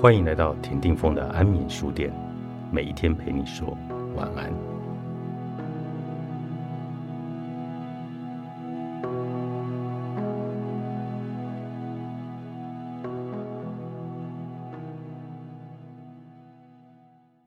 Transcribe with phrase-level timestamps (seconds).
[0.00, 2.10] 欢迎来到田定峰的安眠书店，
[2.72, 3.76] 每一天陪你说
[4.16, 4.50] 晚安。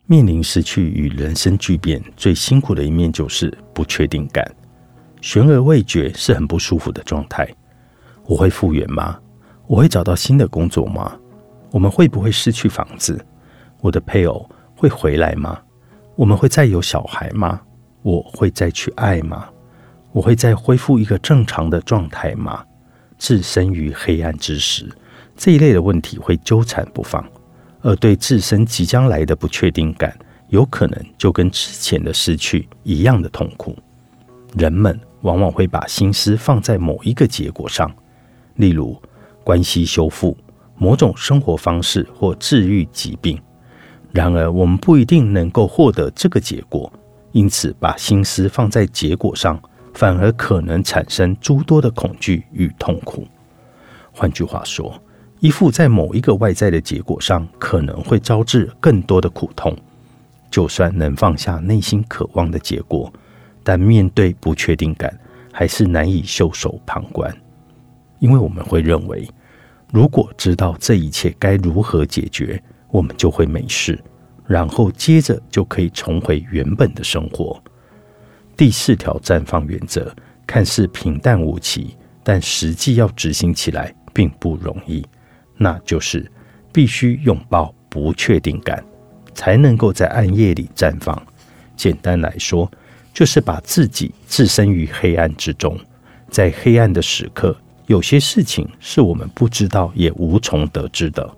[0.06, 4.47] 面临失去与人生巨变，最辛苦的一面就是不确定感，
[5.21, 7.50] 悬而未决是很不舒服的状态。
[8.28, 9.20] 我会复原吗？
[9.65, 11.18] 我会找到新的工作吗？
[11.73, 13.19] 我们会不会失去房子？
[13.82, 15.59] 我的配偶会回来吗？
[16.15, 17.59] 我们会再有小孩吗？
[18.04, 19.49] 我会再去爱吗？
[20.11, 22.63] 我会再恢复一个正常的状态吗？
[23.18, 24.87] 置身于黑暗之时，
[25.36, 27.27] 这一类的问题会纠缠不放，
[27.82, 30.15] 而对自身即将来的不确定感，
[30.49, 33.75] 有可能就跟之前的失去一样的痛苦。
[34.55, 37.91] 人们往往会把心思放在某一个结果上，
[38.58, 38.95] 例如
[39.43, 40.37] 关系修复。
[40.75, 43.39] 某种生活方式或治愈疾病，
[44.11, 46.91] 然而我们不一定能够获得这个结果，
[47.31, 49.59] 因此把心思放在结果上，
[49.93, 53.27] 反而可能产生诸多的恐惧与痛苦。
[54.11, 55.02] 换句话说，
[55.39, 59.77] 依附在某一个外在的结果上，可能会招致更多的苦痛。
[60.52, 63.11] 就算能放下内心渴望的结果，
[63.63, 65.17] 但面对不确定感，
[65.52, 67.35] 还是难以袖手旁观，
[68.19, 69.27] 因为我们会认为。
[69.94, 74.03] 如果知道这一切该如何解决，我们就会没事，
[74.47, 77.63] 然后接着就可以重回原本的生活。
[78.58, 80.11] 第四条绽放原则
[80.47, 85.05] 看似平淡无奇，但实际要执行起来并不容易。
[85.58, 86.27] 那就是
[86.71, 88.83] 必须拥抱不确定感，
[89.36, 91.16] 才能够在暗夜里绽放。
[91.75, 92.67] 简单来说，
[93.14, 95.80] 就是把自己置身于黑暗之中，
[96.31, 97.55] 在黑暗的时刻。
[97.88, 101.30] 有些事情是我们不知道也无从得知的，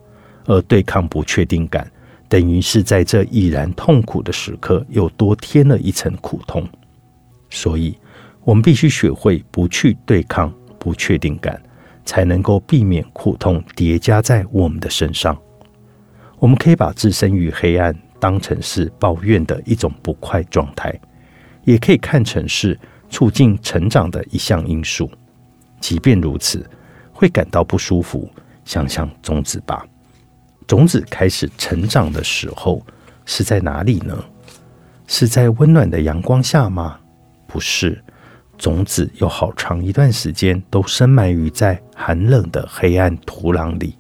[0.46, 1.90] 而对抗不确定感，
[2.30, 6.68] 等于是在这已然痛苦的时刻又多添了一层苦痛。
[7.50, 7.98] 所以，
[8.44, 11.60] 我们必须学会不去对抗不确定感，
[12.06, 15.36] 才能够避免苦痛叠加在我们的身上。
[16.38, 20.94] 我们可以把置身于黑暗当成是抱怨的一种不快状态，
[21.64, 22.78] 也可以看成是
[23.10, 25.10] 促进成长的一项因素。
[25.80, 26.68] 即便如此，
[27.14, 28.30] 会感到不舒服。
[28.64, 29.86] 想想种子吧，
[30.66, 32.84] 种子开始成长的时候
[33.26, 34.18] 是在哪里呢？
[35.06, 37.00] 是在温暖的阳光下吗？
[37.46, 38.04] 不是，
[38.58, 43.96] 种子有好长一段时间都深埋于在寒冷的黑暗土壤里。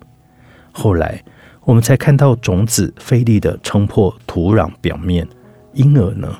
[0.71, 1.23] 后来，
[1.61, 5.27] 我们才看到种子费力的冲破土壤表面。
[5.73, 6.35] 婴儿呢，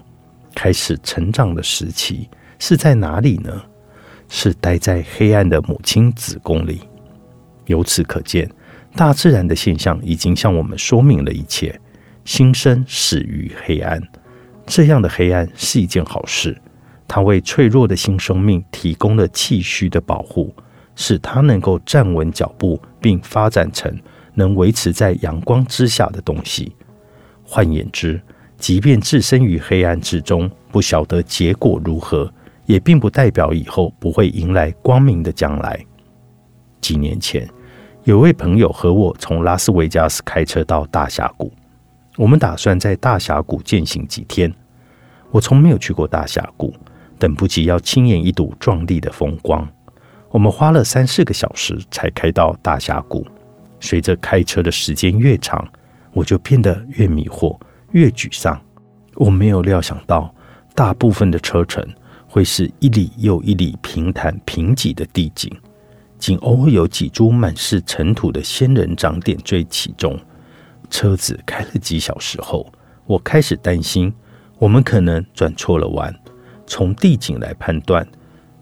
[0.56, 3.62] 开始成长的时期是在哪里呢？
[4.30, 6.82] 是待在黑暗的母亲子宫里。
[7.66, 8.50] 由此可见，
[8.96, 11.80] 大自然的现象已经向我们说明了一切。
[12.24, 14.02] 新生始于黑暗，
[14.66, 16.60] 这样的黑暗是一件好事。
[17.08, 20.52] 它为脆弱的新生命提供了气虚的保护，
[20.96, 23.96] 使它能够站稳脚步，并发展成
[24.34, 26.76] 能维持在阳光之下的东西。
[27.44, 28.20] 换言之，
[28.58, 32.32] 即便置身于黑暗之中，不晓得结果如何。
[32.66, 35.80] 也并不代表以后不会迎来光明的将来。
[36.82, 37.48] 几年前，
[38.04, 41.52] 有位朋友和我从拉斯维加斯开车到大峡谷，
[42.18, 44.54] 我们打算在大峡谷践行几天。
[45.32, 46.74] 我从没有去过大峡谷，
[47.18, 49.68] 等不及要亲眼一睹壮丽的风光。
[50.30, 53.26] 我们花了三四个小时才开到大峡谷。
[53.80, 55.68] 随着开车的时间越长，
[56.14, 57.58] 我就变得越迷惑、
[57.92, 58.60] 越沮丧。
[59.16, 60.34] 我没有料想到，
[60.74, 61.86] 大部分的车程。
[62.36, 65.50] 会是一里又一里平坦平瘠的地景，
[66.20, 70.20] 仅偶尔有几株满是尘土的仙人掌点缀其中。
[70.90, 72.70] 车子开了几小时后，
[73.06, 74.14] 我开始担心，
[74.60, 76.14] 我们可能转错了弯。
[76.68, 78.06] 从地景来判断，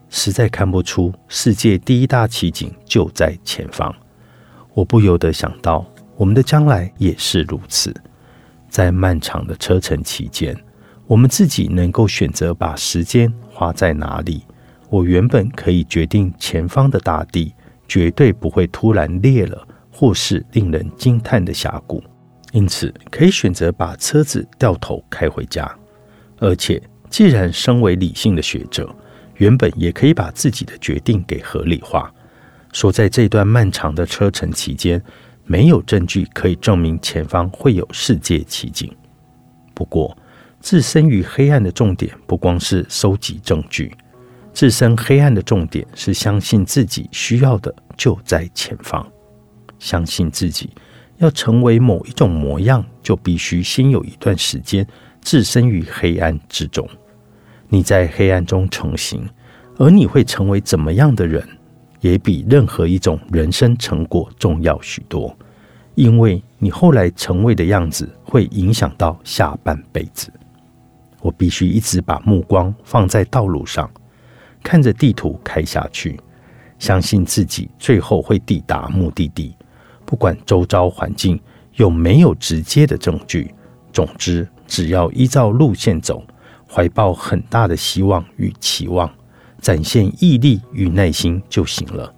[0.07, 3.91] 实在看不出世界第一大奇景就在前方。
[4.75, 5.83] 我不由得想到，
[6.15, 7.91] 我们的将来也是如此。
[8.69, 10.55] 在漫长的车程期间，
[11.05, 13.31] 我们自己能够选择把时间。
[13.50, 14.44] 花在哪里？
[14.89, 17.53] 我原本可以决定前方的大地
[17.88, 22.03] 绝对不会突然裂了，或是令人惊叹的峡谷，
[22.51, 25.71] 因此可以选择把车子掉头开回家。
[26.39, 28.94] 而且，既然身为理性的学者，
[29.38, 32.11] 原本也可以把自己的决定给合理化，
[32.71, 35.01] 说在这段漫长的车程期间，
[35.45, 38.91] 没有证据可以证明前方会有世界奇景。
[39.73, 40.17] 不过，
[40.63, 43.94] 置身于黑暗的重点不光是收集证据，
[44.54, 49.06] 置身黑暗的重点是相信自己需要的就在前方，
[49.77, 50.69] 相信自己
[51.18, 54.88] 要成为某一种模样，就必须先有一段时间
[55.21, 56.88] 置身于黑暗之中。
[57.68, 59.30] 你在黑暗中成型，
[59.77, 61.45] 而你会成为怎么样的人，
[62.00, 65.38] 也比任何一种人生成果重要许多。
[65.95, 70.31] 因为你后来成为的样子，会影响到下半辈子。
[71.23, 73.89] 我必须一直把目光放在道路上，
[74.61, 76.19] 看着地图开下去，
[76.77, 79.55] 相信自己最后会抵达目的地。
[80.05, 81.39] 不管周遭环境
[81.75, 83.55] 有没有直接的证据，
[83.93, 86.21] 总之，只要依照路线走，
[86.69, 89.09] 怀抱很大的希望与期望，
[89.61, 92.13] 展现毅力与耐心就行了。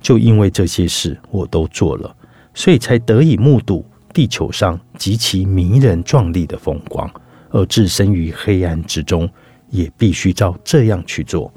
[0.00, 2.16] 就因为这些事我都做了。
[2.54, 7.08] 所以才得以目睹地球上极其迷人壮丽的风光，
[7.50, 9.28] 而置身于黑暗之中，
[9.70, 11.52] 也必须照这样去做，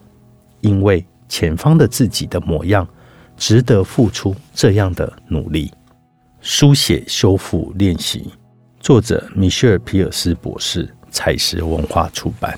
[0.62, 2.88] 因为前方的自己的模样
[3.38, 5.72] 值得付出这样的努力。
[6.42, 8.32] 书写修复练习，
[8.80, 12.58] 作者米歇尔·皮尔斯博士，采石文化出版。